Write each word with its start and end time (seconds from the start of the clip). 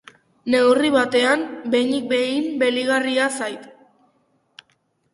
Neurri 0.53 0.89
batean, 0.95 1.43
behinik 1.77 2.09
behin, 2.15 2.49
baliagarria 2.65 3.31
zait. 3.41 3.71